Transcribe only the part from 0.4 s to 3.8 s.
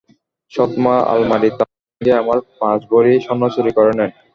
সৎমা আলমারির তালা ভেঙে আমার পাঁচ ভরি স্বর্ণ চুরি